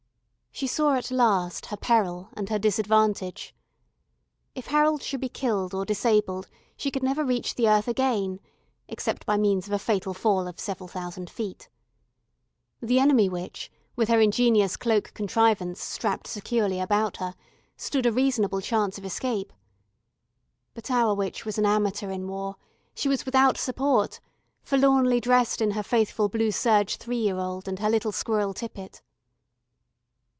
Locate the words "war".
22.27-22.57